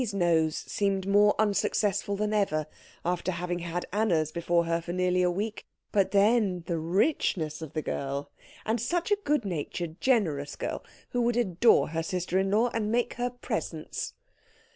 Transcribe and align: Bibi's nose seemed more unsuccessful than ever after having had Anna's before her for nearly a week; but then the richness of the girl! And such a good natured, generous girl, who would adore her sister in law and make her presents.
Bibi's 0.01 0.13
nose 0.15 0.55
seemed 0.55 1.05
more 1.07 1.35
unsuccessful 1.37 2.15
than 2.15 2.33
ever 2.33 2.65
after 3.05 3.31
having 3.31 3.59
had 3.59 3.85
Anna's 3.93 4.31
before 4.31 4.63
her 4.65 4.81
for 4.81 4.91
nearly 4.93 5.21
a 5.21 5.29
week; 5.29 5.67
but 5.91 6.09
then 6.09 6.63
the 6.65 6.79
richness 6.79 7.61
of 7.61 7.73
the 7.73 7.83
girl! 7.83 8.31
And 8.65 8.81
such 8.81 9.11
a 9.11 9.17
good 9.23 9.45
natured, 9.45 10.01
generous 10.01 10.55
girl, 10.55 10.83
who 11.11 11.21
would 11.21 11.37
adore 11.37 11.89
her 11.89 12.01
sister 12.01 12.39
in 12.39 12.49
law 12.49 12.71
and 12.73 12.91
make 12.91 13.13
her 13.13 13.29
presents. 13.29 14.15